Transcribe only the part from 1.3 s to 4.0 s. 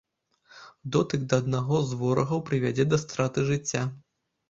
да аднаго з ворагаў прывядзе да страты жыцця.